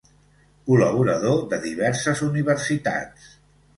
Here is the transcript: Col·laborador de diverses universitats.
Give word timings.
Col·laborador 0.69 1.37
de 1.53 1.59
diverses 1.67 2.23
universitats. 2.31 3.29